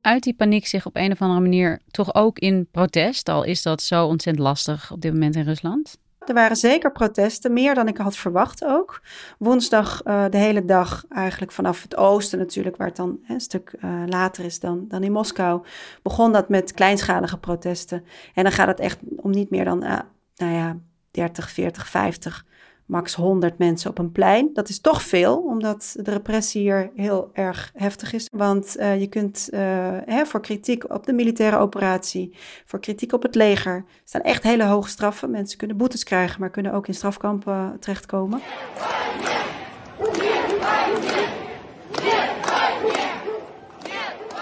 Uit 0.00 0.22
die 0.22 0.34
paniek 0.34 0.66
zich 0.66 0.86
op 0.86 0.96
een 0.96 1.12
of 1.12 1.20
andere 1.20 1.40
manier 1.40 1.80
toch 1.90 2.14
ook 2.14 2.38
in 2.38 2.68
protest, 2.70 3.28
al 3.28 3.44
is 3.44 3.62
dat 3.62 3.82
zo 3.82 4.06
ontzettend 4.06 4.46
lastig 4.46 4.92
op 4.92 5.00
dit 5.00 5.12
moment 5.12 5.36
in 5.36 5.44
Rusland? 5.44 5.98
Er 6.18 6.34
waren 6.34 6.56
zeker 6.56 6.92
protesten, 6.92 7.52
meer 7.52 7.74
dan 7.74 7.88
ik 7.88 7.96
had 7.96 8.16
verwacht 8.16 8.64
ook. 8.64 9.02
Woensdag 9.38 10.00
uh, 10.04 10.24
de 10.30 10.36
hele 10.36 10.64
dag, 10.64 11.04
eigenlijk 11.08 11.52
vanaf 11.52 11.82
het 11.82 11.96
oosten 11.96 12.38
natuurlijk, 12.38 12.76
waar 12.76 12.86
het 12.86 12.96
dan 12.96 13.18
hè, 13.22 13.34
een 13.34 13.40
stuk 13.40 13.74
uh, 13.84 14.02
later 14.06 14.44
is 14.44 14.60
dan, 14.60 14.84
dan 14.88 15.02
in 15.02 15.12
Moskou, 15.12 15.62
begon 16.02 16.32
dat 16.32 16.48
met 16.48 16.72
kleinschalige 16.72 17.38
protesten. 17.38 18.04
En 18.34 18.42
dan 18.42 18.52
gaat 18.52 18.68
het 18.68 18.80
echt 18.80 18.98
om 19.16 19.30
niet 19.30 19.50
meer 19.50 19.64
dan, 19.64 19.84
uh, 19.84 19.98
nou 20.38 20.52
ja, 20.52 20.78
30, 21.10 21.50
40, 21.50 21.88
50 21.88 22.46
max 22.88 23.14
100 23.14 23.58
mensen 23.58 23.90
op 23.90 23.98
een 23.98 24.12
plein. 24.12 24.50
Dat 24.52 24.68
is 24.68 24.80
toch 24.80 25.02
veel, 25.02 25.36
omdat 25.38 25.96
de 26.02 26.10
repressie 26.10 26.60
hier 26.60 26.90
heel 26.94 27.30
erg 27.32 27.72
heftig 27.74 28.12
is. 28.12 28.28
Want 28.32 28.76
uh, 28.78 29.00
je 29.00 29.06
kunt 29.06 29.48
uh, 29.50 29.60
hè, 30.04 30.26
voor 30.26 30.40
kritiek 30.40 30.90
op 30.92 31.06
de 31.06 31.12
militaire 31.12 31.56
operatie, 31.56 32.36
voor 32.64 32.80
kritiek 32.80 33.12
op 33.12 33.22
het 33.22 33.34
leger, 33.34 33.84
staan 34.04 34.20
echt 34.20 34.42
hele 34.42 34.64
hoge 34.64 34.88
straffen. 34.88 35.30
Mensen 35.30 35.58
kunnen 35.58 35.76
boetes 35.76 36.04
krijgen, 36.04 36.40
maar 36.40 36.50
kunnen 36.50 36.72
ook 36.72 36.88
in 36.88 36.94
strafkampen 36.94 37.76
terechtkomen. 37.80 38.40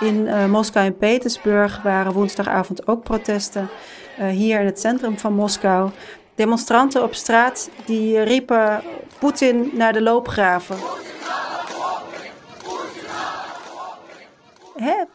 In 0.00 0.16
uh, 0.16 0.46
Moskou 0.46 0.86
en 0.86 0.96
Petersburg 0.96 1.82
waren 1.82 2.12
woensdagavond 2.12 2.86
ook 2.88 3.02
protesten. 3.02 3.68
Hier 4.16 4.60
in 4.60 4.66
het 4.66 4.80
centrum 4.80 5.18
van 5.18 5.32
Moskou 5.32 5.90
Demonstranten 6.34 7.02
op 7.02 7.14
straat 7.14 7.70
die 7.84 8.22
riepen 8.22 8.82
Poetin 9.18 9.70
naar 9.72 9.92
de 9.92 10.02
loopgraven. 10.02 10.76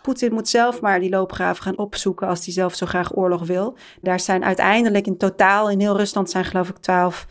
Poetin 0.02 0.34
moet 0.34 0.50
zelf 0.50 0.82
maar 0.82 1.00
die 1.00 1.10
loopgraven 1.10 1.64
gaan 1.64 1.78
opzoeken 1.78 2.28
als 2.28 2.46
hij 2.46 2.54
zelf 2.54 2.76
zo 2.76 2.86
graag 2.86 3.16
oorlog 3.16 3.46
wil. 3.46 3.76
Daar 4.02 4.20
zijn 4.20 4.44
uiteindelijk 4.44 5.08
in 5.08 5.18
totaal 5.18 5.70
in 5.70 5.80
heel 5.80 5.98
Rusland 5.98 6.30
zijn 6.30 6.46
geloof 6.46 6.70
ik 6.70 6.78
12, 6.78 7.28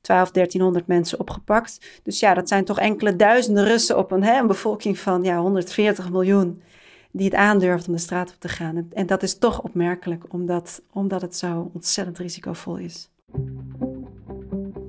12 0.00 0.30
1300 0.30 0.86
mensen 0.86 1.20
opgepakt. 1.20 2.00
Dus 2.02 2.20
ja, 2.20 2.34
dat 2.34 2.48
zijn 2.48 2.64
toch 2.64 2.78
enkele 2.78 3.16
duizenden 3.16 3.64
Russen 3.64 3.98
op 3.98 4.10
een, 4.10 4.22
hè, 4.22 4.38
een 4.38 4.46
bevolking 4.46 4.98
van 4.98 5.22
ja, 5.22 5.38
140 5.38 6.10
miljoen 6.10 6.62
die 7.10 7.24
het 7.24 7.34
aandurft 7.34 7.88
om 7.88 7.94
de 7.94 8.00
straat 8.00 8.30
op 8.30 8.36
te 8.38 8.48
gaan. 8.48 8.88
En, 8.92 9.06
dat 9.06 9.22
is 9.22 9.38
toch 9.38 9.62
opmerkelijk, 9.62 10.24
omdat, 10.28 10.82
omdat 10.92 11.20
het 11.20 11.36
zo 11.36 11.70
ontzettend 11.74 12.18
risicovol 12.18 12.76
is. 12.76 13.08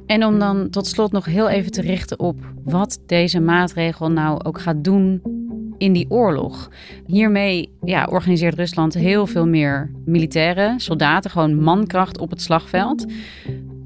En 0.06 0.26
om 0.26 0.40
dan 0.40 0.70
tot 0.70 0.88
slot 0.88 1.12
nog 1.12 1.26
heel 1.26 1.50
even 1.50 1.72
te 1.72 1.82
richten 1.82 2.20
op 2.20 2.40
wat 2.64 3.00
deze 3.06 3.40
maatregel 3.40 4.12
nou 4.12 4.44
ook 4.44 4.60
gaat 4.60 4.84
doen 4.84 5.22
in 5.78 5.94
die 5.94 6.10
oorlog. 6.10 6.70
Hiermee 7.06 7.74
ja, 7.84 8.06
organiseert 8.06 8.56
Rusland 8.56 8.94
heel 8.94 9.28
veel 9.28 9.48
meer 9.48 9.92
militairen, 10.06 10.80
soldaten, 10.80 11.32
gewoon 11.32 11.56
mankracht 11.56 12.18
op 12.18 12.30
het 12.30 12.42
slagveld. 12.42 13.06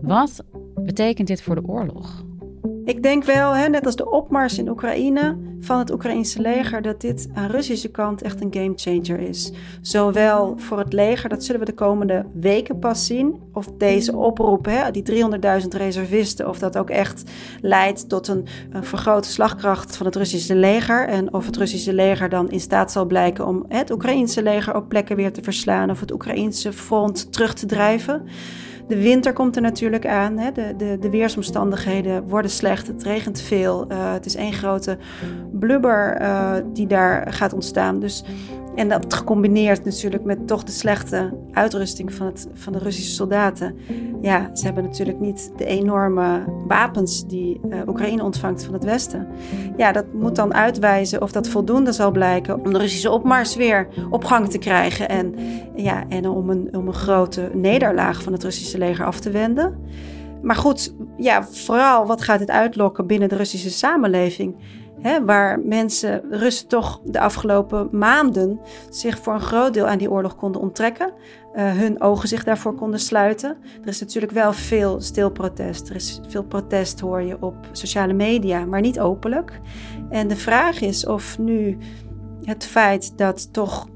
Wat 0.01 0.43
betekent 0.75 1.27
dit 1.27 1.41
voor 1.41 1.55
de 1.55 1.67
oorlog? 1.67 2.23
Ik 2.85 3.03
denk 3.03 3.23
wel, 3.23 3.55
hè, 3.55 3.67
net 3.67 3.85
als 3.85 3.95
de 3.95 4.09
opmars 4.09 4.57
in 4.57 4.69
Oekraïne 4.69 5.37
van 5.59 5.79
het 5.79 5.91
Oekraïnse 5.91 6.41
leger, 6.41 6.81
dat 6.81 7.01
dit 7.01 7.29
aan 7.33 7.49
Russische 7.49 7.91
kant 7.91 8.21
echt 8.21 8.41
een 8.41 8.53
gamechanger 8.53 9.19
is. 9.19 9.51
Zowel 9.81 10.53
voor 10.57 10.77
het 10.77 10.93
leger, 10.93 11.29
dat 11.29 11.43
zullen 11.43 11.59
we 11.59 11.65
de 11.65 11.73
komende 11.73 12.25
weken 12.33 12.79
pas 12.79 13.05
zien, 13.05 13.41
of 13.53 13.67
deze 13.77 14.15
oproep, 14.15 14.65
hè, 14.65 14.91
die 14.91 15.03
300.000 15.61 15.67
reservisten, 15.67 16.49
of 16.49 16.59
dat 16.59 16.77
ook 16.77 16.89
echt 16.89 17.23
leidt 17.61 18.09
tot 18.09 18.27
een, 18.27 18.47
vergrote 18.81 19.29
slagkracht 19.29 19.97
van 19.97 20.05
het 20.05 20.15
Russische 20.15 20.55
leger. 20.55 21.07
En 21.07 21.33
of 21.33 21.45
het 21.45 21.57
Russische 21.57 21.93
leger 21.93 22.29
dan 22.29 22.49
in 22.49 22.59
staat 22.59 22.91
zal 22.91 23.05
blijken 23.05 23.47
om 23.47 23.65
het 23.67 23.91
Oekraïnse 23.91 24.43
leger 24.43 24.75
op 24.75 24.89
plekken 24.89 25.15
weer 25.15 25.33
te 25.33 25.43
verslaan, 25.43 25.89
of 25.89 25.99
het 25.99 26.11
Oekraïnse 26.11 26.73
front 26.73 27.33
terug 27.33 27.53
te 27.53 27.65
drijven. 27.65 28.27
De 28.87 29.01
winter 29.01 29.33
komt 29.33 29.55
er 29.55 29.61
natuurlijk 29.61 30.07
aan. 30.07 30.37
Hè. 30.37 30.51
De, 30.51 30.73
de, 30.77 30.97
de 30.99 31.09
weersomstandigheden 31.09 32.27
worden 32.27 32.51
slecht. 32.51 32.87
Het 32.87 33.03
regent 33.03 33.41
veel. 33.41 33.85
Uh, 33.91 34.13
het 34.13 34.25
is 34.25 34.35
één 34.35 34.53
grote 34.53 34.97
blubber 35.51 36.21
uh, 36.21 36.53
die 36.73 36.87
daar 36.87 37.33
gaat 37.33 37.53
ontstaan. 37.53 37.99
Dus 37.99 38.23
en 38.75 38.89
dat 38.89 39.13
gecombineerd 39.13 39.85
natuurlijk 39.85 40.23
met 40.23 40.47
toch 40.47 40.63
de 40.63 40.71
slechte 40.71 41.33
uitrusting 41.51 42.13
van, 42.13 42.25
het, 42.25 42.47
van 42.53 42.73
de 42.73 42.79
Russische 42.79 43.13
soldaten. 43.13 43.75
Ja, 44.21 44.49
ze 44.53 44.65
hebben 44.65 44.83
natuurlijk 44.83 45.19
niet 45.19 45.51
de 45.57 45.65
enorme 45.65 46.43
wapens 46.67 47.27
die 47.27 47.59
uh, 47.69 47.79
Oekraïne 47.87 48.23
ontvangt 48.23 48.63
van 48.63 48.73
het 48.73 48.83
Westen. 48.83 49.27
Ja, 49.77 49.91
dat 49.91 50.05
moet 50.13 50.35
dan 50.35 50.53
uitwijzen 50.53 51.21
of 51.21 51.31
dat 51.31 51.47
voldoende 51.47 51.91
zal 51.91 52.11
blijken 52.11 52.65
om 52.65 52.73
de 52.73 52.79
Russische 52.79 53.11
opmars 53.11 53.55
weer 53.55 53.87
op 54.09 54.23
gang 54.23 54.49
te 54.49 54.57
krijgen. 54.57 55.09
En, 55.09 55.35
ja, 55.75 56.03
en 56.09 56.29
om, 56.29 56.49
een, 56.49 56.69
om 56.77 56.87
een 56.87 56.93
grote 56.93 57.49
nederlaag 57.53 58.23
van 58.23 58.33
het 58.33 58.43
Russische 58.43 58.77
leger 58.77 59.05
af 59.05 59.19
te 59.19 59.29
wenden. 59.29 59.77
Maar 60.41 60.55
goed, 60.55 60.95
ja, 61.17 61.43
vooral 61.43 62.05
wat 62.05 62.21
gaat 62.21 62.39
dit 62.39 62.49
uitlokken 62.49 63.07
binnen 63.07 63.29
de 63.29 63.35
Russische 63.35 63.69
samenleving? 63.69 64.55
Hè, 65.01 65.25
waar 65.25 65.59
mensen, 65.59 66.21
Russen 66.29 66.67
toch 66.67 67.01
de 67.03 67.19
afgelopen 67.19 67.89
maanden 67.91 68.59
zich 68.89 69.19
voor 69.19 69.33
een 69.33 69.41
groot 69.41 69.73
deel 69.73 69.87
aan 69.87 69.97
die 69.97 70.11
oorlog 70.11 70.35
konden 70.35 70.61
onttrekken. 70.61 71.13
Uh, 71.53 71.71
hun 71.71 72.01
ogen 72.01 72.27
zich 72.27 72.43
daarvoor 72.43 72.75
konden 72.75 72.99
sluiten. 72.99 73.57
Er 73.81 73.87
is 73.87 73.99
natuurlijk 73.99 74.31
wel 74.31 74.53
veel 74.53 75.01
stil 75.01 75.31
protest. 75.31 75.89
Er 75.89 75.95
is 75.95 76.19
veel 76.27 76.43
protest, 76.43 76.99
hoor 76.99 77.21
je 77.21 77.41
op 77.41 77.55
sociale 77.71 78.13
media, 78.13 78.65
maar 78.65 78.81
niet 78.81 78.99
openlijk. 78.99 79.59
En 80.09 80.27
de 80.27 80.35
vraag 80.35 80.81
is 80.81 81.05
of 81.05 81.39
nu 81.39 81.77
het 82.43 82.65
feit 82.65 83.17
dat 83.17 83.53
toch 83.53 83.87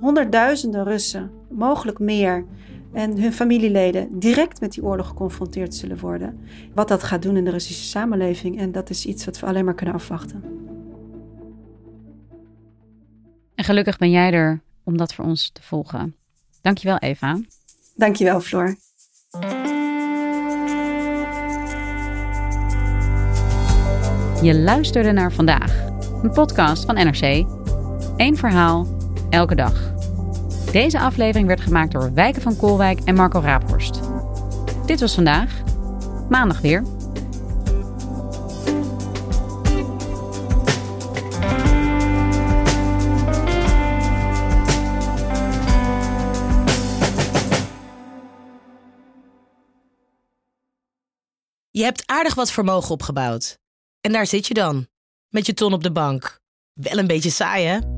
honderdduizenden 0.00 0.84
Russen, 0.84 1.30
mogelijk 1.50 1.98
meer, 1.98 2.44
en 2.92 3.20
hun 3.20 3.32
familieleden 3.32 4.18
direct 4.18 4.60
met 4.60 4.72
die 4.72 4.82
oorlog 4.82 5.08
geconfronteerd 5.08 5.74
zullen 5.74 5.98
worden. 5.98 6.40
Wat 6.74 6.88
dat 6.88 7.02
gaat 7.02 7.22
doen 7.22 7.36
in 7.36 7.44
de 7.44 7.50
Russische 7.50 7.84
samenleving. 7.84 8.58
En 8.58 8.72
dat 8.72 8.90
is 8.90 9.06
iets 9.06 9.24
wat 9.24 9.40
we 9.40 9.46
alleen 9.46 9.64
maar 9.64 9.74
kunnen 9.74 9.94
afwachten. 9.94 10.42
En 13.54 13.64
gelukkig 13.64 13.98
ben 13.98 14.10
jij 14.10 14.32
er 14.32 14.60
om 14.84 14.96
dat 14.96 15.14
voor 15.14 15.24
ons 15.24 15.50
te 15.52 15.62
volgen. 15.62 16.14
Dankjewel, 16.60 16.98
Eva. 16.98 17.40
Dankjewel, 17.96 18.40
Floor. 18.40 18.76
Je 24.42 24.54
luisterde 24.54 25.12
naar 25.12 25.32
vandaag, 25.32 25.86
een 26.22 26.32
podcast 26.32 26.84
van 26.84 26.94
NRC. 26.94 27.46
Eén 28.16 28.36
verhaal, 28.36 28.86
elke 29.30 29.54
dag. 29.54 29.87
Deze 30.72 31.00
aflevering 31.00 31.46
werd 31.46 31.60
gemaakt 31.60 31.92
door 31.92 32.14
Wijken 32.14 32.42
van 32.42 32.56
Koolwijk 32.56 33.00
en 33.00 33.14
Marco 33.14 33.40
Raaphorst. 33.40 34.00
Dit 34.86 35.00
was 35.00 35.14
vandaag. 35.14 35.60
Maandag 36.28 36.60
weer. 36.60 36.84
Je 51.70 51.84
hebt 51.84 52.02
aardig 52.06 52.34
wat 52.34 52.50
vermogen 52.50 52.90
opgebouwd. 52.90 53.58
En 54.00 54.12
daar 54.12 54.26
zit 54.26 54.46
je 54.46 54.54
dan, 54.54 54.86
met 55.28 55.46
je 55.46 55.54
ton 55.54 55.72
op 55.72 55.82
de 55.82 55.92
bank. 55.92 56.40
Wel 56.72 56.98
een 56.98 57.06
beetje 57.06 57.30
saai, 57.30 57.66
hè? 57.66 57.97